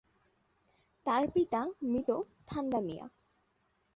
[1.05, 2.09] তার পিতা মৃত
[2.47, 3.05] ঠান্ডামিয়া।